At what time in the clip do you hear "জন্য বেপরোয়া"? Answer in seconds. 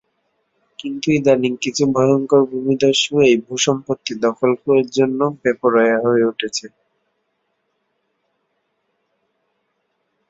4.97-5.97